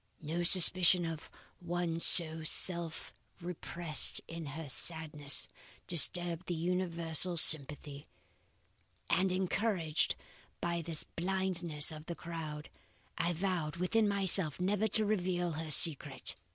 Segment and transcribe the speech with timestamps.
[0.23, 1.29] No suspicion of
[1.59, 5.47] one so self repressed in her sadness
[5.85, 8.07] disturbed the universal sympathy;
[9.11, 10.15] and encouraged
[10.59, 12.69] by this blindness of the crowd,
[13.19, 16.35] I vowed within myself never to reveal her secret.